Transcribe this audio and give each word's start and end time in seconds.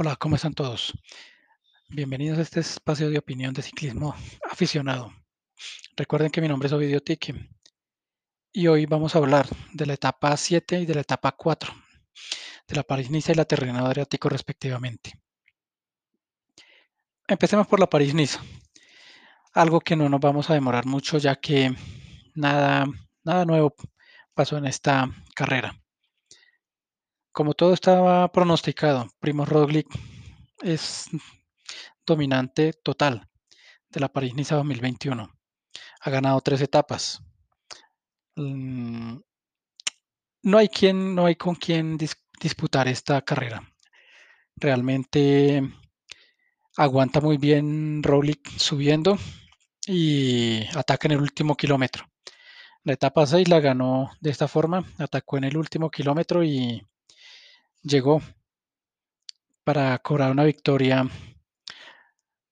Hola, 0.00 0.14
¿cómo 0.14 0.36
están 0.36 0.54
todos? 0.54 0.96
Bienvenidos 1.88 2.38
a 2.38 2.42
este 2.42 2.60
espacio 2.60 3.10
de 3.10 3.18
opinión 3.18 3.52
de 3.52 3.62
ciclismo 3.62 4.14
aficionado. 4.48 5.12
Recuerden 5.96 6.30
que 6.30 6.40
mi 6.40 6.46
nombre 6.46 6.68
es 6.68 6.72
Ovidio 6.72 7.02
Tique 7.02 7.34
y 8.52 8.68
hoy 8.68 8.86
vamos 8.86 9.16
a 9.16 9.18
hablar 9.18 9.48
de 9.72 9.86
la 9.86 9.94
etapa 9.94 10.36
7 10.36 10.82
y 10.82 10.86
de 10.86 10.94
la 10.94 11.00
etapa 11.00 11.32
4 11.32 11.74
de 12.68 12.76
la 12.76 12.84
París-Niza 12.84 13.32
y 13.32 13.34
la 13.34 13.44
Terreno 13.44 13.84
Adriático 13.84 14.28
respectivamente. 14.28 15.14
Empecemos 17.26 17.66
por 17.66 17.80
la 17.80 17.90
París-Niza, 17.90 18.40
algo 19.52 19.80
que 19.80 19.96
no 19.96 20.08
nos 20.08 20.20
vamos 20.20 20.48
a 20.48 20.54
demorar 20.54 20.86
mucho 20.86 21.18
ya 21.18 21.34
que 21.34 21.74
nada, 22.36 22.86
nada 23.24 23.44
nuevo 23.44 23.74
pasó 24.32 24.58
en 24.58 24.66
esta 24.66 25.10
carrera. 25.34 25.76
Como 27.32 27.54
todo 27.54 27.72
estaba 27.72 28.30
pronosticado, 28.32 29.08
Primo 29.20 29.44
Roglic 29.44 29.86
es 30.62 31.08
dominante 32.06 32.72
total 32.72 33.28
de 33.90 34.00
la 34.00 34.08
París-Niza 34.08 34.56
2021. 34.56 35.30
Ha 36.00 36.10
ganado 36.10 36.40
tres 36.40 36.60
etapas. 36.60 37.22
Mm, 38.36 39.18
no 40.42 40.58
hay 40.58 40.68
quien, 40.68 41.14
no 41.14 41.26
hay 41.26 41.36
con 41.36 41.54
quien 41.54 41.96
disputar 41.96 42.88
esta 42.88 43.20
carrera. 43.22 43.62
Realmente 44.56 45.62
aguanta 46.76 47.20
muy 47.20 47.36
bien 47.36 48.02
Roglic 48.02 48.48
subiendo 48.56 49.18
y 49.86 50.64
ataca 50.76 51.08
en 51.08 51.12
el 51.12 51.20
último 51.20 51.56
kilómetro. 51.56 52.04
La 52.84 52.94
etapa 52.94 53.26
6 53.26 53.48
la 53.48 53.60
ganó 53.60 54.10
de 54.20 54.30
esta 54.30 54.48
forma, 54.48 54.84
atacó 54.98 55.36
en 55.36 55.44
el 55.44 55.56
último 55.56 55.90
kilómetro 55.90 56.42
y 56.42 56.87
llegó 57.82 58.20
para 59.64 59.98
cobrar 59.98 60.30
una 60.30 60.44
victoria 60.44 61.08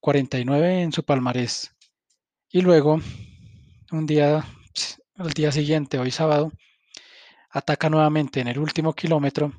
49 0.01 0.83
en 0.83 0.93
su 0.93 1.05
palmarés. 1.05 1.75
Y 2.51 2.61
luego, 2.61 3.01
un 3.91 4.07
día, 4.07 4.45
al 5.17 5.31
día 5.31 5.51
siguiente, 5.53 5.99
hoy 5.99 6.11
sábado, 6.11 6.53
ataca 7.51 7.91
nuevamente 7.91 8.41
en 8.41 8.49
el 8.49 8.59
último 8.59 8.95
kilómetro 8.95 9.53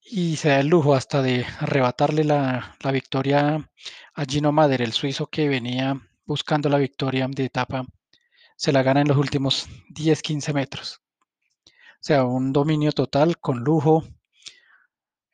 y 0.00 0.36
se 0.36 0.48
da 0.48 0.60
el 0.60 0.68
lujo 0.68 0.94
hasta 0.94 1.22
de 1.22 1.44
arrebatarle 1.60 2.24
la, 2.24 2.76
la 2.80 2.90
victoria 2.90 3.70
a 4.14 4.24
Gino 4.24 4.52
Mader, 4.52 4.82
el 4.82 4.92
suizo 4.92 5.26
que 5.26 5.48
venía 5.48 6.00
buscando 6.24 6.68
la 6.68 6.78
victoria 6.78 7.28
de 7.28 7.44
etapa. 7.44 7.86
Se 8.56 8.72
la 8.72 8.82
gana 8.82 9.02
en 9.02 9.08
los 9.08 9.16
últimos 9.16 9.68
10-15 9.90 10.54
metros. 10.54 11.02
Sea, 12.08 12.24
un 12.24 12.54
dominio 12.54 12.90
total 12.92 13.36
con 13.38 13.58
lujo, 13.58 14.02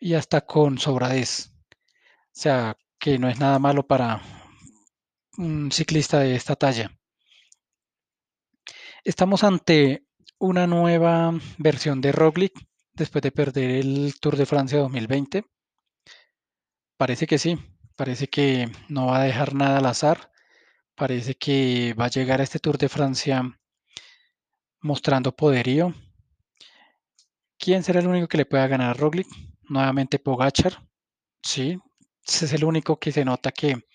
y 0.00 0.14
hasta 0.14 0.40
con 0.40 0.76
sobradez. 0.76 1.52
O 1.70 2.32
sea, 2.32 2.76
que 2.98 3.16
no 3.16 3.28
es 3.28 3.38
nada 3.38 3.60
malo 3.60 3.86
para 3.86 4.20
un 5.38 5.70
ciclista 5.70 6.18
de 6.18 6.34
esta 6.34 6.56
talla. 6.56 6.90
Estamos 9.04 9.44
ante 9.44 10.04
una 10.38 10.66
nueva 10.66 11.38
versión 11.58 12.00
de 12.00 12.10
Roglic 12.10 12.52
después 12.92 13.22
de 13.22 13.30
perder 13.30 13.70
el 13.70 14.18
Tour 14.18 14.36
de 14.36 14.44
Francia 14.44 14.80
2020. 14.80 15.44
Parece 16.96 17.28
que 17.28 17.38
sí, 17.38 17.56
parece 17.94 18.26
que 18.26 18.68
no 18.88 19.06
va 19.06 19.20
a 19.20 19.24
dejar 19.24 19.54
nada 19.54 19.78
al 19.78 19.86
azar. 19.86 20.32
Parece 20.96 21.36
que 21.36 21.94
va 21.94 22.06
a 22.06 22.10
llegar 22.10 22.40
a 22.40 22.42
este 22.42 22.58
Tour 22.58 22.78
de 22.78 22.88
Francia 22.88 23.60
mostrando 24.80 25.30
poderío. 25.30 25.94
¿Quién 27.64 27.82
será 27.82 28.00
el 28.00 28.08
único 28.08 28.28
que 28.28 28.36
le 28.36 28.44
pueda 28.44 28.66
ganar 28.66 28.90
a 28.90 28.92
Roglic? 28.92 29.26
Nuevamente 29.70 30.18
Pogachar, 30.18 30.86
sí, 31.42 31.78
es 32.22 32.52
el 32.52 32.62
único 32.62 32.98
que 32.98 33.10
se 33.10 33.24
nota 33.24 33.52
que 33.52 33.86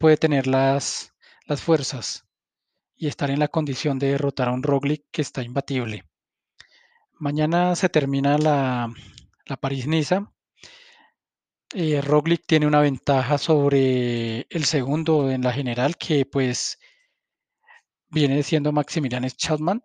puede 0.00 0.16
tener 0.16 0.48
las, 0.48 1.14
las 1.46 1.62
fuerzas 1.62 2.24
y 2.96 3.06
estar 3.06 3.30
en 3.30 3.38
la 3.38 3.46
condición 3.46 4.00
de 4.00 4.08
derrotar 4.08 4.48
a 4.48 4.50
un 4.50 4.64
Roglic 4.64 5.04
que 5.12 5.22
está 5.22 5.44
imbatible. 5.44 6.02
Mañana 7.12 7.76
se 7.76 7.88
termina 7.88 8.36
la, 8.36 8.92
la 9.46 9.56
París-Niza. 9.58 10.32
Eh, 11.72 12.00
Roglic 12.00 12.44
tiene 12.48 12.66
una 12.66 12.80
ventaja 12.80 13.38
sobre 13.38 14.48
el 14.50 14.64
segundo 14.64 15.30
en 15.30 15.42
la 15.42 15.52
general, 15.52 15.96
que 15.96 16.26
pues 16.26 16.80
viene 18.08 18.42
siendo 18.42 18.72
Maximilian 18.72 19.24
Chapman, 19.28 19.84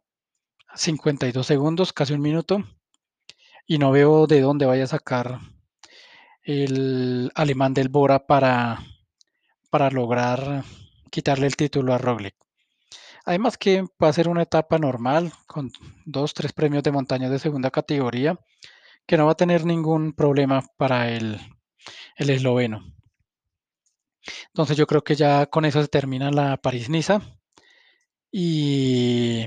52 0.73 1.46
segundos, 1.46 1.94
casi 1.94 2.13
un 2.13 2.22
minuto 2.22 2.66
y 3.69 3.78
no 3.78 3.91
veo 3.91 4.25
de 4.25 4.41
dónde 4.41 4.66
vaya 4.66 4.85
a 4.85 4.88
sacar 4.88 5.41
el 6.41 7.31
alemán 7.35 7.75
del 7.75 7.88
Bora 7.88 8.25
para, 8.25 8.80
para 9.69 9.91
lograr 9.91 10.63
quitarle 11.12 11.46
el 11.46 11.56
título 11.56 11.94
a 11.94 12.00
Roglic. 12.00 12.35
Además 13.25 13.59
que 13.59 13.84
va 14.03 14.08
a 14.08 14.13
ser 14.13 14.28
una 14.28 14.41
etapa 14.41 14.79
normal 14.79 15.31
con 15.46 15.72
dos, 16.03 16.34
tres 16.34 16.52
premios 16.52 16.81
de 16.81 16.91
montaña 16.91 17.29
de 17.29 17.38
segunda 17.38 17.69
categoría 17.69 18.40
que 19.06 19.18
no 19.18 19.28
va 19.28 19.34
a 19.34 19.38
tener 19.44 19.66
ningún 19.66 20.13
problema 20.13 20.63
para 20.75 21.12
el, 21.12 21.40
el 22.16 22.29
esloveno. 22.31 22.84
Entonces 24.47 24.78
yo 24.78 24.88
creo 24.88 25.03
que 25.03 25.16
ya 25.16 25.46
con 25.46 25.66
eso 25.66 25.79
se 25.79 25.90
termina 25.90 26.31
la 26.31 26.58
París-Niza 26.58 27.22
y 28.31 29.46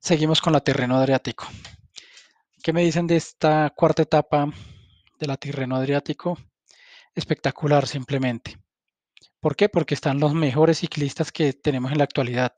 seguimos 0.00 0.40
con 0.40 0.52
la 0.52 0.60
terreno 0.60 0.94
adriático. 0.94 1.48
¿Qué 2.64 2.72
me 2.72 2.82
dicen 2.82 3.06
de 3.06 3.16
esta 3.16 3.74
cuarta 3.76 4.00
etapa 4.00 4.48
de 5.20 5.26
la 5.26 5.36
Tirreno 5.36 5.76
Adriático? 5.76 6.38
Espectacular 7.14 7.86
simplemente. 7.86 8.56
¿Por 9.38 9.54
qué? 9.54 9.68
Porque 9.68 9.92
están 9.92 10.18
los 10.18 10.32
mejores 10.32 10.78
ciclistas 10.78 11.30
que 11.30 11.52
tenemos 11.52 11.92
en 11.92 11.98
la 11.98 12.04
actualidad. 12.04 12.54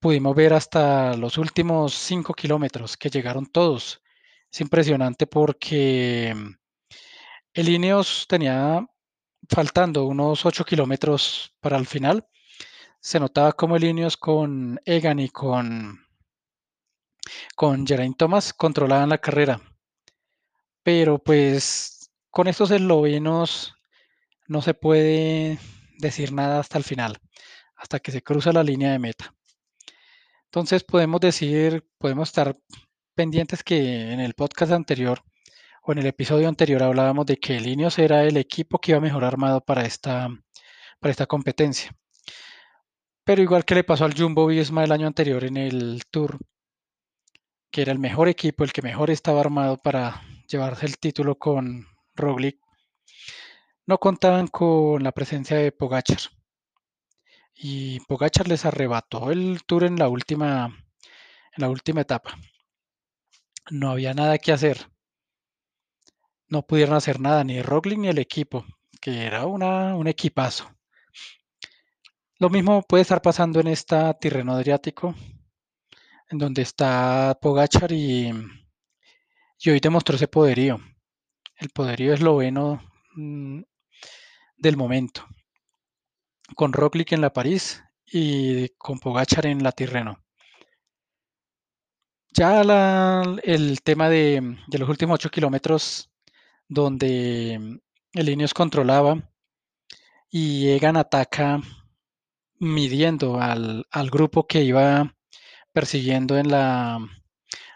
Pudimos 0.00 0.34
ver 0.34 0.54
hasta 0.54 1.14
los 1.14 1.36
últimos 1.36 1.92
cinco 1.92 2.32
kilómetros 2.32 2.96
que 2.96 3.10
llegaron 3.10 3.44
todos. 3.44 4.00
Es 4.50 4.62
impresionante 4.62 5.26
porque 5.26 6.32
mm, 6.34 6.54
el 7.52 7.68
Ineos 7.68 8.24
tenía 8.26 8.82
faltando 9.46 10.06
unos 10.06 10.46
8 10.46 10.64
kilómetros 10.64 11.54
para 11.60 11.76
el 11.76 11.86
final. 11.86 12.26
Se 12.98 13.20
notaba 13.20 13.52
como 13.52 13.76
el 13.76 13.84
Ineos 13.84 14.16
con 14.16 14.80
Egan 14.86 15.18
y 15.18 15.28
con 15.28 16.01
con 17.54 17.86
Geraint 17.86 18.16
Thomas 18.16 18.52
controlaban 18.52 19.08
la 19.08 19.18
carrera. 19.18 19.60
Pero 20.82 21.18
pues 21.18 22.10
con 22.30 22.48
estos 22.48 22.70
eslovenos 22.70 23.74
no 24.48 24.62
se 24.62 24.74
puede 24.74 25.58
decir 25.98 26.32
nada 26.32 26.60
hasta 26.60 26.78
el 26.78 26.84
final, 26.84 27.18
hasta 27.76 28.00
que 28.00 28.12
se 28.12 28.22
cruza 28.22 28.52
la 28.52 28.62
línea 28.62 28.92
de 28.92 28.98
meta. 28.98 29.34
Entonces 30.46 30.84
podemos 30.84 31.20
decir, 31.20 31.86
podemos 31.98 32.28
estar 32.28 32.56
pendientes 33.14 33.62
que 33.62 34.12
en 34.12 34.20
el 34.20 34.34
podcast 34.34 34.72
anterior 34.72 35.22
o 35.82 35.92
en 35.92 35.98
el 35.98 36.06
episodio 36.06 36.48
anterior 36.48 36.82
hablábamos 36.82 37.26
de 37.26 37.38
que 37.38 37.56
el 37.56 37.80
era 37.98 38.24
el 38.24 38.36
equipo 38.36 38.78
que 38.78 38.92
iba 38.92 39.00
mejor 39.00 39.24
armado 39.24 39.60
para 39.60 39.84
esta, 39.84 40.28
para 41.00 41.10
esta 41.10 41.26
competencia. 41.26 41.96
Pero 43.24 43.42
igual 43.42 43.64
que 43.64 43.74
le 43.74 43.84
pasó 43.84 44.04
al 44.04 44.14
Jumbo 44.14 44.46
Visma 44.46 44.84
el 44.84 44.92
año 44.92 45.06
anterior 45.06 45.44
en 45.44 45.56
el 45.56 46.02
Tour, 46.10 46.38
que 47.72 47.82
era 47.82 47.90
el 47.92 47.98
mejor 47.98 48.28
equipo, 48.28 48.64
el 48.64 48.72
que 48.72 48.82
mejor 48.82 49.10
estaba 49.10 49.40
armado 49.40 49.78
para 49.78 50.22
llevarse 50.46 50.86
el 50.86 50.98
título 50.98 51.38
con 51.38 51.86
Roglic, 52.14 52.58
no 53.86 53.98
contaban 53.98 54.46
con 54.46 55.02
la 55.02 55.12
presencia 55.12 55.56
de 55.56 55.72
Pogachar. 55.72 56.18
Y 57.54 58.00
Pogachar 58.00 58.46
les 58.46 58.66
arrebató 58.66 59.30
el 59.30 59.62
tour 59.64 59.84
en 59.84 59.96
la 59.96 60.08
última, 60.08 60.66
en 60.66 61.62
la 61.62 61.70
última 61.70 62.02
etapa. 62.02 62.36
No 63.70 63.90
había 63.90 64.12
nada 64.12 64.38
que 64.38 64.52
hacer. 64.52 64.88
No 66.48 66.66
pudieron 66.66 66.94
hacer 66.94 67.20
nada, 67.20 67.42
ni 67.42 67.62
Roglic 67.62 67.98
ni 67.98 68.08
el 68.08 68.18
equipo, 68.18 68.66
que 69.00 69.24
era 69.24 69.46
una, 69.46 69.96
un 69.96 70.08
equipazo. 70.08 70.70
Lo 72.38 72.50
mismo 72.50 72.82
puede 72.82 73.02
estar 73.02 73.22
pasando 73.22 73.60
en 73.60 73.68
esta 73.68 74.12
Tirreno 74.14 74.52
Adriático, 74.52 75.14
en 76.32 76.38
donde 76.38 76.62
está 76.62 77.38
Pogachar 77.40 77.92
y, 77.92 78.32
y 79.58 79.70
hoy 79.70 79.80
demostró 79.80 80.16
ese 80.16 80.28
poderío, 80.28 80.80
el 81.56 81.68
poderío 81.68 82.14
esloveno 82.14 82.82
mm, 83.14 83.60
del 84.56 84.76
momento, 84.78 85.26
con 86.56 86.72
Roglic 86.72 87.12
en 87.12 87.20
la 87.20 87.32
París 87.34 87.82
y 88.06 88.70
con 88.70 88.98
Pogachar 88.98 89.46
en 89.46 89.62
la 89.62 89.72
Tirreno. 89.72 90.24
Ya 92.30 92.62
el 93.42 93.82
tema 93.82 94.08
de, 94.08 94.56
de, 94.66 94.78
los 94.78 94.88
últimos 94.88 95.16
8 95.16 95.30
kilómetros, 95.30 96.10
donde 96.66 97.78
el 98.14 98.28
Ineos 98.30 98.54
controlaba 98.54 99.30
y 100.30 100.70
Egan 100.70 100.96
ataca 100.96 101.60
midiendo 102.58 103.38
al, 103.38 103.86
al 103.90 104.08
grupo 104.08 104.46
que 104.46 104.62
iba 104.62 105.14
persiguiendo 105.72 106.38
en 106.38 106.48
la, 106.48 106.98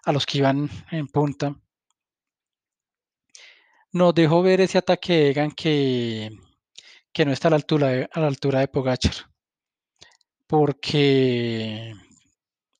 a 0.04 0.12
los 0.12 0.26
que 0.26 0.38
iban 0.38 0.70
en 0.90 1.08
punta. 1.08 1.56
Nos 3.92 4.14
dejó 4.14 4.42
ver 4.42 4.60
ese 4.60 4.78
ataque 4.78 5.12
de 5.14 5.30
Egan 5.30 5.50
que, 5.50 6.30
que 7.12 7.24
no 7.24 7.32
está 7.32 7.48
a 7.48 7.50
la 7.52 7.56
altura 7.56 7.88
de, 7.88 8.08
a 8.12 8.20
la 8.20 8.26
altura 8.28 8.60
de 8.60 8.68
Pogachar. 8.68 9.14
Porque 10.46 11.94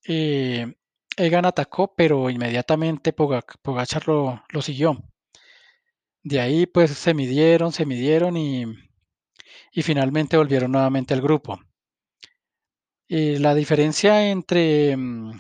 eh, 0.07 0.75
Egan 1.17 1.47
atacó, 1.47 1.95
pero 1.97 2.31
inmediatamente 2.31 3.13
Pogachar 3.13 4.07
lo, 4.07 4.43
lo, 4.51 4.63
siguió. 4.63 5.03
De 6.23 6.41
ahí 6.41 6.67
pues 6.67 6.91
se 6.93 7.15
midieron, 7.15 7.73
se 7.73 7.87
midieron 7.87 8.37
y, 8.37 8.65
y 9.73 9.83
finalmente 9.83 10.37
volvieron 10.37 10.73
nuevamente 10.73 11.15
al 11.15 11.23
grupo. 11.23 11.59
Eh, 13.09 13.39
la 13.39 13.55
diferencia 13.55 14.29
entre, 14.31 14.97
mm, 14.97 15.39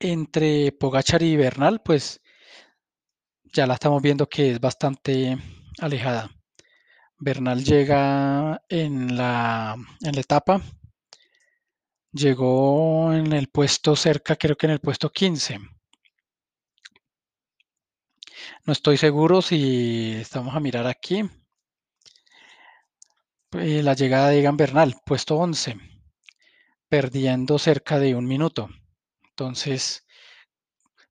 entre 0.00 0.72
Pogachar 0.72 1.22
y 1.22 1.36
Bernal, 1.36 1.80
pues 1.84 2.20
ya 3.44 3.66
la 3.66 3.74
estamos 3.74 4.02
viendo 4.02 4.28
que 4.28 4.52
es 4.52 4.60
bastante 4.60 5.38
alejada. 5.80 6.30
Bernal 7.18 7.64
llega 7.64 8.62
en 8.68 9.16
la, 9.16 9.76
en 10.00 10.14
la 10.14 10.20
etapa, 10.20 10.60
llegó 12.12 13.12
en 13.12 13.32
el 13.32 13.48
puesto 13.48 13.94
cerca, 13.96 14.36
creo 14.36 14.56
que 14.56 14.66
en 14.66 14.72
el 14.72 14.80
puesto 14.80 15.10
15. 15.10 15.60
No 18.66 18.72
estoy 18.72 18.96
seguro 18.96 19.42
si 19.42 20.12
estamos 20.20 20.56
a 20.56 20.60
mirar 20.60 20.86
aquí. 20.86 21.22
Eh, 23.54 23.82
la 23.82 23.94
llegada 23.94 24.28
de 24.28 24.40
Egan 24.40 24.56
Bernal, 24.56 24.96
puesto 25.04 25.36
11, 25.36 25.76
perdiendo 26.88 27.58
cerca 27.58 27.98
de 27.98 28.14
un 28.14 28.26
minuto. 28.26 28.70
Entonces, 29.28 30.06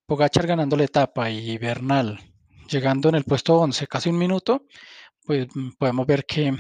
Pogachar 0.08 0.48
ganando 0.48 0.76
la 0.76 0.86
etapa 0.86 1.30
y 1.30 1.58
Bernal 1.58 2.20
llegando 2.68 3.10
en 3.10 3.16
el 3.16 3.26
puesto 3.26 3.58
11, 3.58 3.86
casi 3.88 4.10
un 4.10 4.18
minuto, 4.18 4.66
pues 5.24 5.48
mm, 5.54 5.72
podemos 5.78 6.08
ver 6.08 6.26
que, 6.26 6.56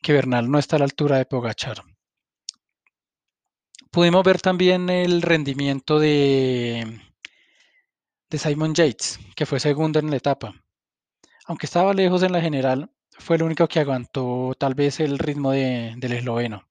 que 0.00 0.12
Bernal 0.12 0.50
no 0.50 0.58
está 0.58 0.76
a 0.76 0.78
la 0.78 0.86
altura 0.86 1.18
de 1.18 1.26
Pogachar. 1.26 1.82
Pudimos 3.90 4.24
ver 4.24 4.40
también 4.40 4.88
el 4.88 5.20
rendimiento 5.22 5.98
de, 5.98 7.00
de 8.30 8.38
Simon 8.38 8.74
Yates, 8.74 9.18
que 9.34 9.46
fue 9.46 9.60
segundo 9.60 9.98
en 9.98 10.10
la 10.10 10.16
etapa. 10.16 10.54
Aunque 11.46 11.66
estaba 11.66 11.94
lejos 11.94 12.22
en 12.22 12.32
la 12.32 12.40
general, 12.40 12.90
fue 13.18 13.36
el 13.36 13.42
único 13.42 13.68
que 13.68 13.80
aguantó 13.80 14.54
tal 14.58 14.74
vez 14.74 15.00
el 15.00 15.18
ritmo 15.18 15.52
de, 15.52 15.94
del 15.96 16.12
esloveno. 16.12 16.68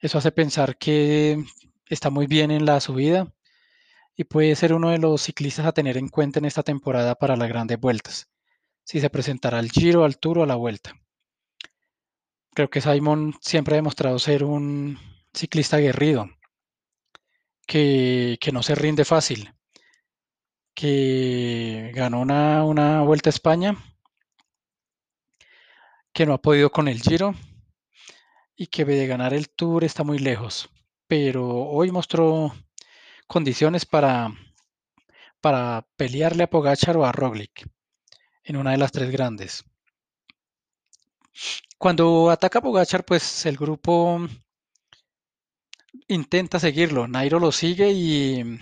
Eso 0.00 0.18
hace 0.18 0.32
pensar 0.32 0.76
que 0.76 1.42
está 1.86 2.10
muy 2.10 2.26
bien 2.26 2.50
en 2.50 2.66
la 2.66 2.80
subida 2.80 3.32
y 4.16 4.24
puede 4.24 4.54
ser 4.56 4.72
uno 4.74 4.90
de 4.90 4.98
los 4.98 5.22
ciclistas 5.22 5.66
a 5.66 5.72
tener 5.72 5.96
en 5.96 6.08
cuenta 6.08 6.38
en 6.38 6.44
esta 6.44 6.62
temporada 6.62 7.14
para 7.14 7.36
las 7.36 7.48
grandes 7.48 7.80
vueltas, 7.80 8.30
si 8.84 9.00
se 9.00 9.10
presentará 9.10 9.58
al 9.58 9.70
Giro, 9.70 10.04
al 10.04 10.18
Tour 10.18 10.38
o 10.38 10.42
a 10.44 10.46
la 10.46 10.56
Vuelta. 10.56 10.94
Creo 12.54 12.70
que 12.70 12.80
Simon 12.80 13.34
siempre 13.40 13.74
ha 13.74 13.76
demostrado 13.76 14.18
ser 14.18 14.44
un 14.44 14.98
ciclista 15.32 15.78
aguerrido, 15.78 16.28
que, 17.66 18.38
que 18.40 18.52
no 18.52 18.62
se 18.62 18.74
rinde 18.74 19.04
fácil, 19.04 19.54
que 20.74 21.92
ganó 21.94 22.20
una, 22.20 22.64
una 22.64 23.02
Vuelta 23.02 23.30
a 23.30 23.32
España, 23.32 23.76
que 26.14 26.24
no 26.26 26.34
ha 26.34 26.40
podido 26.40 26.70
con 26.70 26.88
el 26.88 27.02
Giro 27.02 27.34
y 28.56 28.68
que 28.68 28.84
de 28.84 29.06
ganar 29.06 29.34
el 29.34 29.50
Tour 29.50 29.84
está 29.84 30.04
muy 30.04 30.18
lejos. 30.18 30.70
Pero 31.08 31.44
hoy 31.46 31.90
mostró 31.90 32.54
condiciones 33.26 33.84
para, 33.84 34.32
para 35.40 35.86
pelearle 35.96 36.44
a 36.44 36.50
Pogachar 36.50 36.96
o 36.96 37.04
a 37.04 37.12
Roglic 37.12 37.68
en 38.44 38.56
una 38.56 38.70
de 38.70 38.78
las 38.78 38.92
tres 38.92 39.10
grandes. 39.10 39.64
Cuando 41.78 42.30
ataca 42.30 42.60
a 42.60 42.62
Pogachar, 42.62 43.04
pues 43.04 43.44
el 43.44 43.56
grupo 43.56 44.20
intenta 46.06 46.60
seguirlo. 46.60 47.08
Nairo 47.08 47.40
lo 47.40 47.50
sigue 47.50 47.90
y, 47.90 48.60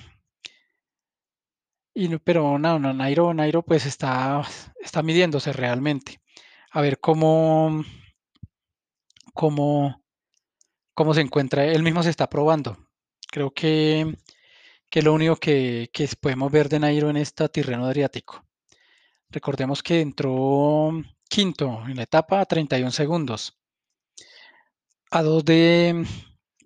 y 1.95 2.17
pero 2.19 2.59
no, 2.59 2.79
no, 2.79 2.95
Nairo, 2.95 3.35
Nairo 3.35 3.63
pues 3.63 3.85
está, 3.85 4.43
está 4.81 5.03
midiéndose 5.03 5.53
realmente. 5.53 6.22
A 6.73 6.81
ver 6.81 6.99
cómo, 7.01 7.85
cómo, 9.33 10.03
cómo 10.95 11.15
se 11.15 11.21
encuentra. 11.21 11.65
Él 11.67 11.83
mismo 11.83 12.03
se 12.03 12.11
está 12.11 12.29
probando. 12.29 12.77
Creo 13.31 13.53
que 13.53 14.17
que 14.93 15.01
lo 15.01 15.15
único 15.15 15.37
que, 15.37 15.89
podemos 16.21 16.53
ver 16.53 16.69
de 16.69 16.79
Nairo 16.79 17.09
en 17.09 17.17
esta 17.17 17.49
Tirreno 17.49 17.87
Adriático. 17.87 18.45
Recordemos 19.31 19.83
que 19.83 20.03
entró 20.03 20.91
quinto 21.31 21.83
en 21.89 21.97
la 21.97 22.03
etapa 22.03 22.43
a 22.43 22.45
31 22.45 22.91
segundos. 22.91 23.59
A 25.11 25.23
dos 25.23 25.47
de 25.47 26.05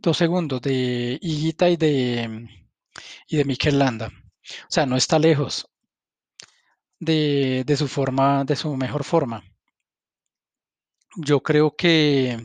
dos 0.01 0.17
segundos 0.17 0.61
de 0.61 1.21
Higuita 1.23 1.71
y 1.71 1.77
de 1.77 2.49
y 3.29 3.37
de 3.37 3.45
Mikel 3.45 3.79
Landa. 3.79 4.09
O 4.09 4.71
sea, 4.71 4.87
no 4.87 4.97
está 4.97 5.21
lejos 5.21 5.69
de, 6.99 7.63
de, 7.65 7.77
su 7.77 7.87
forma, 7.87 8.45
de 8.45 8.57
su 8.57 8.77
mejor 8.77 9.05
forma. 9.05 9.45
Yo 11.17 11.43
creo 11.43 11.75
que 11.77 12.39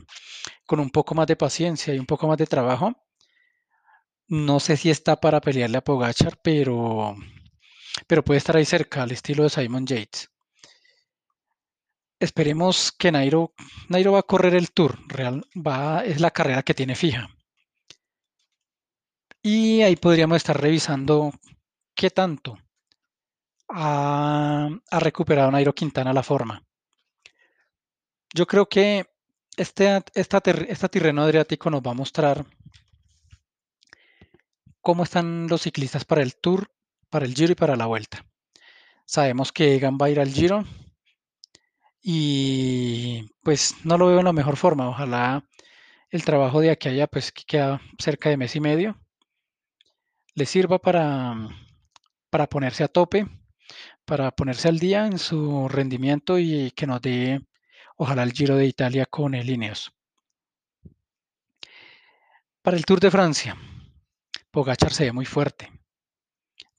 con 0.65 0.79
un 0.79 0.89
poco 0.89 1.15
más 1.15 1.27
de 1.27 1.35
paciencia 1.35 1.93
y 1.93 1.99
un 1.99 2.05
poco 2.05 2.27
más 2.27 2.37
de 2.37 2.47
trabajo, 2.47 2.93
no 4.27 4.59
sé 4.59 4.77
si 4.77 4.89
está 4.89 5.19
para 5.19 5.41
pelearle 5.41 5.77
a 5.77 5.83
Pogachar, 5.83 6.39
pero, 6.41 7.15
pero 8.07 8.23
puede 8.23 8.37
estar 8.37 8.55
ahí 8.55 8.65
cerca, 8.65 9.03
al 9.03 9.11
estilo 9.11 9.43
de 9.43 9.49
Simon 9.49 9.85
Yates. 9.85 10.29
Esperemos 12.19 12.91
que 12.91 13.11
Nairo, 13.11 13.53
Nairo 13.89 14.13
va 14.13 14.19
a 14.19 14.23
correr 14.23 14.55
el 14.55 14.71
Tour, 14.71 14.99
real, 15.07 15.43
va, 15.55 16.05
es 16.05 16.21
la 16.21 16.31
carrera 16.31 16.63
que 16.63 16.73
tiene 16.73 16.95
fija. 16.95 17.27
Y 19.43 19.81
ahí 19.81 19.95
podríamos 19.95 20.37
estar 20.37 20.59
revisando 20.59 21.33
qué 21.95 22.11
tanto 22.11 22.57
ha, 23.69 24.69
recuperado 24.99 25.51
Nairo 25.51 25.73
Quintana 25.73 26.13
la 26.13 26.23
forma. 26.23 26.63
Yo 28.33 28.47
creo 28.47 28.67
que 28.67 29.05
este, 29.57 30.03
esta, 30.13 30.41
esta 30.67 30.89
Tirreno 30.89 31.21
Adriático 31.21 31.69
nos 31.69 31.81
va 31.81 31.91
a 31.91 31.95
mostrar 31.95 32.45
cómo 34.81 35.03
están 35.03 35.47
los 35.47 35.61
ciclistas 35.61 36.05
para 36.05 36.21
el 36.23 36.35
Tour, 36.35 36.71
para 37.09 37.25
el 37.25 37.33
Giro 37.35 37.51
y 37.51 37.55
para 37.55 37.75
la 37.75 37.85
Vuelta. 37.85 38.25
Sabemos 39.05 39.51
que 39.51 39.75
Egan 39.75 39.97
va 40.01 40.05
a 40.07 40.09
ir 40.09 40.19
al 40.19 40.31
Giro 40.31 40.63
y 42.01 43.29
pues 43.43 43.75
no 43.83 43.97
lo 43.97 44.07
veo 44.07 44.19
en 44.19 44.25
la 44.25 44.33
mejor 44.33 44.57
forma. 44.57 44.89
Ojalá 44.89 45.45
el 46.09 46.25
trabajo 46.25 46.61
de 46.61 46.71
aquí 46.71 46.87
a 46.89 46.91
allá, 46.91 47.07
pues 47.07 47.31
que 47.31 47.43
queda 47.45 47.81
cerca 47.99 48.29
de 48.29 48.37
mes 48.37 48.55
y 48.55 48.59
medio, 48.59 48.99
le 50.35 50.45
sirva 50.45 50.79
para, 50.79 51.35
para 52.29 52.47
ponerse 52.47 52.83
a 52.83 52.87
tope, 52.87 53.27
para 54.05 54.31
ponerse 54.31 54.67
al 54.67 54.79
día 54.79 55.05
en 55.05 55.19
su 55.19 55.67
rendimiento 55.69 56.39
y 56.39 56.71
que 56.71 56.87
nos 56.87 57.01
dé, 57.01 57.41
ojalá, 58.01 58.23
el 58.23 58.33
Giro 58.33 58.55
de 58.55 58.65
Italia 58.65 59.05
con 59.05 59.35
el 59.35 59.47
Ineos. 59.47 59.93
Para 62.63 62.75
el 62.75 62.83
Tour 62.83 62.99
de 62.99 63.11
Francia, 63.11 63.55
Pogachar 64.49 64.91
se 64.91 65.03
ve 65.03 65.11
muy 65.11 65.25
fuerte. 65.25 65.71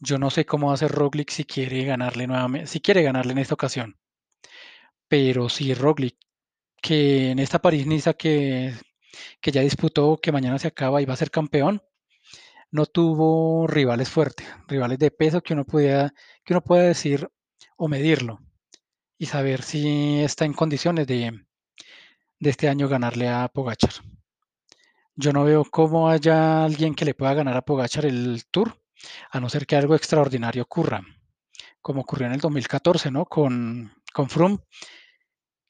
Yo 0.01 0.19
no 0.19 0.31
sé 0.31 0.45
cómo 0.45 0.67
va 0.67 0.73
a 0.73 0.75
hacer 0.75 0.91
Roglic 0.91 1.31
si 1.31 1.45
quiere 1.45 1.85
ganarle 1.85 2.27
nuevamente, 2.27 2.67
si 2.67 2.81
quiere 2.81 3.05
ganarle 3.05 3.33
en 3.33 3.39
esta 3.39 3.55
ocasión. 3.55 3.97
Pero 5.07 5.49
si 5.49 5.75
Roglic, 5.75 6.17
que 6.81 7.31
en 7.31 7.39
esta 7.39 7.63
París-Niza 7.63 8.15
que, 8.15 8.75
que 9.41 9.53
ya 9.53 9.61
disputó, 9.61 10.17
que 10.17 10.33
mañana 10.33 10.59
se 10.59 10.69
acaba 10.69 11.01
y 11.03 11.05
va 11.05 11.15
a 11.15 11.17
ser 11.17 11.31
campeón, 11.31 11.85
no 12.73 12.87
tuvo 12.87 13.69
rivales 13.69 14.11
fuertes, 14.11 14.49
rivales 14.67 14.99
de 14.99 15.13
peso 15.13 15.41
que 15.41 15.53
uno 15.55 15.65
pueda, 15.65 16.13
que 16.45 16.53
uno 16.55 16.63
pueda 16.63 16.83
decir 16.83 17.31
o 17.77 17.87
medirlo 17.87 18.41
y 19.23 19.27
saber 19.27 19.63
si 19.63 20.19
está 20.21 20.45
en 20.45 20.53
condiciones 20.53 21.07
de, 21.07 21.45
de 22.41 22.51
este 22.51 22.69
año 22.69 22.89
ganarle 22.89 23.29
a 23.29 23.47
Pogachar. 23.47 23.93
Yo 25.15 25.33
no 25.33 25.45
veo 25.45 25.65
cómo 25.65 26.09
haya 26.09 26.65
alguien 26.65 26.97
que 26.97 27.05
le 27.05 27.15
pueda 27.15 27.33
ganar 27.33 27.57
a 27.57 27.63
Pogachar 27.63 28.05
el 28.05 28.45
Tour, 28.51 28.83
a 29.31 29.39
no 29.39 29.49
ser 29.49 29.65
que 29.65 29.77
algo 29.77 29.95
extraordinario 29.95 30.65
ocurra, 30.65 31.03
como 31.81 32.01
ocurrió 32.01 32.27
en 32.27 32.33
el 32.33 32.41
2014, 32.41 33.13
¿no? 33.13 33.25
Con, 33.27 33.93
con 34.13 34.29
Froome, 34.29 34.59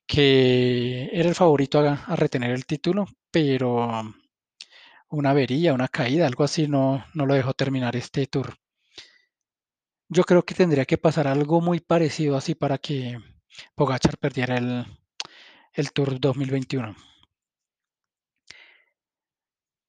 que 0.07 1.11
era 1.13 1.29
el 1.29 1.35
favorito 1.35 1.79
a, 1.81 2.17
retener 2.17 2.53
el 2.53 2.65
título, 2.65 3.05
pero 3.31 4.15
una 5.11 5.31
avería, 5.31 5.75
una 5.75 5.89
caída, 5.89 6.27
algo 6.27 6.45
así, 6.45 6.69
no, 6.69 7.05
no 7.13 7.27
lo 7.27 7.35
dejó 7.35 7.53
terminar 7.53 7.97
este 7.97 8.27
Tour. 8.29 8.55
Yo 10.09 10.25
creo 10.25 10.43
que 10.43 10.55
tendría 10.55 10.87
que 10.87 10.97
pasar 10.97 11.29
algo 11.29 11.61
muy 11.61 11.81
parecido 11.81 12.39
así 12.39 12.55
para 12.55 12.79
que 12.79 13.19
Pogachar 13.75 14.19
perdiera 14.19 14.57
el, 14.57 14.87
el 15.75 15.93
Tour 15.93 16.21
2021. 16.21 16.95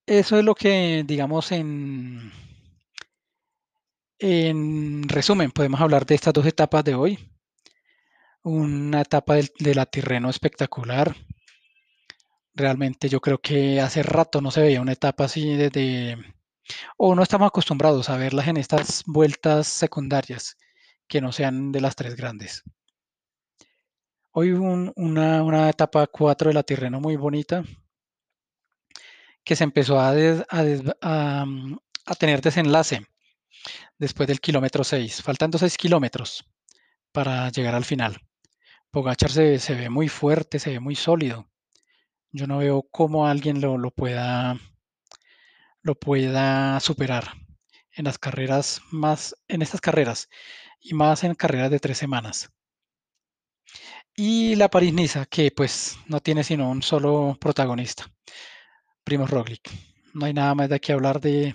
Eso 0.06 0.38
es 0.38 0.44
lo 0.44 0.54
que, 0.54 1.02
digamos, 1.06 1.50
en, 1.52 2.30
En 4.18 5.08
resumen, 5.08 5.50
podemos 5.50 5.80
hablar 5.80 6.06
de 6.06 6.14
estas 6.14 6.32
dos 6.32 6.46
etapas 6.46 6.84
de 6.84 6.94
hoy. 6.94 7.18
Una 8.42 9.00
etapa 9.02 9.34
del, 9.34 9.50
de 9.58 9.74
la 9.74 9.86
Tirreno 9.86 10.30
espectacular. 10.30 11.14
Realmente 12.54 13.08
yo 13.08 13.20
creo 13.20 13.38
que 13.38 13.80
hace 13.80 14.02
rato 14.02 14.40
no 14.40 14.50
se 14.50 14.62
veía 14.62 14.80
una 14.80 14.92
etapa 14.92 15.24
así 15.24 15.54
desde... 15.56 16.16
O 16.96 17.14
no 17.14 17.22
estamos 17.22 17.48
acostumbrados 17.48 18.08
a 18.08 18.16
verlas 18.16 18.48
en 18.48 18.56
estas 18.56 19.02
vueltas 19.06 19.66
secundarias 19.68 20.56
que 21.08 21.20
no 21.20 21.32
sean 21.32 21.72
de 21.72 21.80
las 21.80 21.96
tres 21.96 22.16
grandes. 22.16 22.62
Hoy 24.36 24.50
un, 24.50 24.92
una, 24.96 25.70
etapa 25.70 26.08
4 26.08 26.48
de 26.48 26.54
la 26.54 26.64
Tirreno 26.64 27.00
muy 27.00 27.14
bonita 27.14 27.62
que 29.44 29.54
se 29.54 29.62
empezó 29.62 30.00
a, 30.00 30.10
a 30.10 32.14
tener 32.18 32.40
desenlace 32.40 33.06
después 33.96 34.26
del 34.26 34.40
kilómetro 34.40 34.82
6, 34.82 35.22
faltando 35.22 35.56
6 35.56 35.76
kilómetros 35.76 36.44
para 37.12 37.48
llegar 37.50 37.76
al 37.76 37.84
final. 37.84 38.22
Pogachar 38.90 39.30
se, 39.30 39.74
ve 39.76 39.88
muy 39.88 40.08
fuerte, 40.08 40.58
se 40.58 40.70
ve 40.70 40.80
muy 40.80 40.96
sólido. 40.96 41.48
Yo 42.32 42.48
no 42.48 42.58
veo 42.58 42.88
cómo 42.90 43.28
alguien 43.28 43.60
lo, 43.60 43.78
lo, 43.78 43.92
pueda, 43.92 44.58
lo 45.80 45.94
pueda 45.94 46.80
superar 46.80 47.34
en 47.92 48.06
las 48.06 48.18
carreras 48.18 48.82
más, 48.90 49.36
en 49.46 49.62
estas 49.62 49.80
carreras 49.80 50.28
y 50.80 50.94
más 50.94 51.22
en 51.22 51.36
carreras 51.36 51.70
de 51.70 51.78
tres 51.78 51.98
semanas. 51.98 52.50
Y 54.16 54.56
la 54.56 54.68
París-Niza, 54.68 55.26
que 55.26 55.52
pues 55.52 55.96
no 56.08 56.20
tiene 56.20 56.42
sino 56.42 56.68
un 56.68 56.82
solo 56.82 57.36
protagonista, 57.40 58.10
Primo 59.04 59.26
Roglic. 59.26 59.70
No 60.14 60.26
hay 60.26 60.34
nada 60.34 60.54
más 60.54 60.68
de 60.68 60.76
aquí 60.76 60.92
hablar 60.92 61.20
de, 61.20 61.54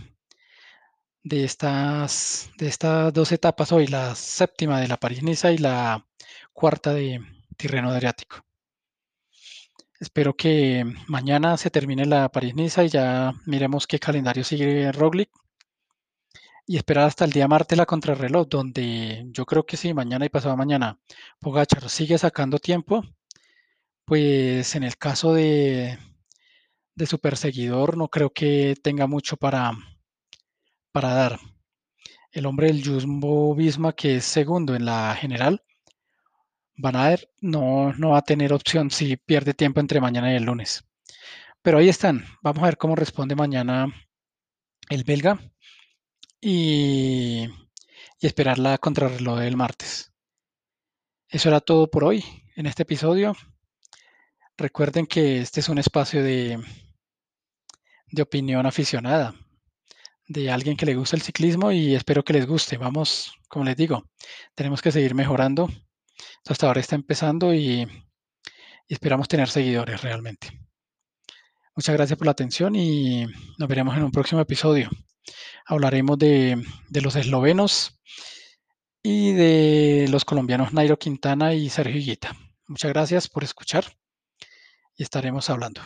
de 1.23 1.43
estas, 1.45 2.49
de 2.57 2.67
estas 2.67 3.13
dos 3.13 3.31
etapas 3.31 3.71
hoy, 3.71 3.87
la 3.87 4.15
séptima 4.15 4.81
de 4.81 4.87
la 4.87 4.97
París-Niza 4.97 5.51
y 5.51 5.57
la 5.57 6.05
cuarta 6.53 6.93
de 6.93 7.21
Tirreno 7.57 7.89
Adriático. 7.89 8.43
Espero 9.99 10.35
que 10.35 10.83
mañana 11.07 11.55
se 11.57 11.69
termine 11.69 12.05
la 12.05 12.29
París-Niza 12.29 12.83
y 12.85 12.89
ya 12.89 13.33
miremos 13.45 13.85
qué 13.85 13.99
calendario 13.99 14.43
sigue 14.43 14.91
Roglic. 14.91 15.29
Y 16.69 16.77
esperar 16.77 17.07
hasta 17.07 17.25
el 17.25 17.31
día 17.31 17.47
martes 17.47 17.75
la 17.79 17.87
contrarreloj, 17.87 18.47
donde 18.47 19.25
yo 19.31 19.43
creo 19.47 19.65
que 19.65 19.75
si 19.75 19.91
mañana 19.91 20.25
y 20.25 20.29
pasado 20.29 20.55
mañana 20.55 20.99
Pogachar 21.39 21.89
sigue 21.89 22.15
sacando 22.19 22.59
tiempo, 22.59 23.03
pues 24.05 24.75
en 24.75 24.83
el 24.83 24.95
caso 24.95 25.33
de, 25.33 25.97
de 26.93 27.05
su 27.07 27.17
perseguidor 27.17 27.97
no 27.97 28.07
creo 28.07 28.29
que 28.29 28.75
tenga 28.83 29.07
mucho 29.07 29.35
para, 29.35 29.71
para 30.91 31.11
dar. 31.15 31.39
El 32.31 32.45
hombre 32.45 32.67
del 32.67 32.85
Jumbo 32.85 33.55
Visma, 33.55 33.93
que 33.93 34.17
es 34.17 34.25
segundo 34.25 34.75
en 34.75 34.85
la 34.85 35.15
general, 35.15 35.63
Van 36.77 36.95
Aert 36.95 37.31
no, 37.41 37.93
no 37.93 38.11
va 38.11 38.19
a 38.19 38.21
tener 38.21 38.53
opción 38.53 38.91
si 38.91 39.17
pierde 39.17 39.55
tiempo 39.55 39.79
entre 39.79 40.01
mañana 40.01 40.31
y 40.31 40.35
el 40.35 40.43
lunes. 40.43 40.83
Pero 41.63 41.79
ahí 41.79 41.89
están. 41.89 42.25
Vamos 42.43 42.61
a 42.61 42.67
ver 42.67 42.77
cómo 42.77 42.95
responde 42.95 43.35
mañana 43.35 43.87
el 44.87 45.03
belga 45.03 45.39
y, 46.41 47.47
y 48.19 48.27
esperar 48.27 48.59
la 48.59 48.77
contrarreloj 48.77 49.39
del 49.39 49.57
martes. 49.57 50.11
Eso 51.27 51.49
era 51.49 51.61
todo 51.61 51.89
por 51.89 52.03
hoy 52.03 52.23
en 52.55 52.65
este 52.65 52.83
episodio. 52.83 53.35
Recuerden 54.57 55.05
que 55.05 55.39
este 55.39 55.59
es 55.59 55.69
un 55.69 55.77
espacio 55.77 56.23
de, 56.23 56.61
de 58.11 58.21
opinión 58.21 58.65
aficionada 58.65 59.35
de 60.27 60.51
alguien 60.51 60.77
que 60.77 60.85
le 60.85 60.95
gusta 60.95 61.15
el 61.15 61.23
ciclismo 61.23 61.71
y 61.71 61.95
espero 61.95 62.23
que 62.23 62.33
les 62.33 62.45
guste. 62.45 62.77
Vamos, 62.77 63.33
como 63.47 63.65
les 63.65 63.75
digo, 63.75 64.09
tenemos 64.55 64.81
que 64.81 64.91
seguir 64.91 65.15
mejorando. 65.15 65.69
Hasta 66.47 66.67
ahora 66.67 66.79
está 66.79 66.95
empezando 66.95 67.53
y, 67.53 67.81
y 68.87 68.93
esperamos 68.93 69.27
tener 69.27 69.49
seguidores 69.49 70.01
realmente. 70.01 70.59
Muchas 71.75 71.95
gracias 71.95 72.17
por 72.17 72.27
la 72.27 72.31
atención 72.31 72.75
y 72.75 73.25
nos 73.57 73.69
veremos 73.69 73.95
en 73.97 74.03
un 74.03 74.11
próximo 74.11 74.41
episodio. 74.41 74.89
Hablaremos 75.71 76.17
de, 76.17 76.65
los 76.99 77.15
eslovenos 77.15 78.01
y 79.03 79.33
de 79.33 80.07
los 80.09 80.25
colombianos 80.25 80.73
Nairo 80.73 80.97
Quintana 80.97 81.53
y 81.53 81.69
Sergio 81.69 82.01
Higuita. 82.01 82.35
Muchas 82.65 82.91
gracias 82.91 83.27
por 83.27 83.43
escuchar 83.43 83.85
y 84.97 85.03
estaremos 85.03 85.47
hablando. 85.51 85.81